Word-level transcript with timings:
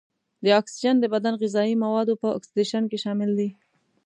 دا 0.43 0.49
اکسیجن 0.59 0.95
د 0.99 1.05
بدن 1.13 1.33
غذايي 1.41 1.75
موادو 1.83 2.13
په 2.21 2.27
اکسیدیشن 2.37 2.83
کې 2.91 2.97
شامل 3.03 3.29
دی. 3.39 3.49